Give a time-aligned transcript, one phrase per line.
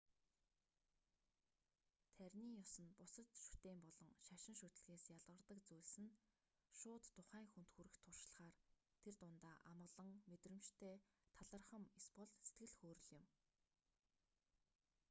[2.15, 6.15] таринын ёс нь бусад шүтээн болон шашин шүтлэгээс ялгардаг зүйлс нь
[6.79, 8.55] шууд тухайн хүнд хүрэх туршлагаар
[9.01, 10.95] тэр дундаа амгалан мэдрэмжтэй
[11.35, 13.25] талархам эсбол сэтгэл хөөрөл юм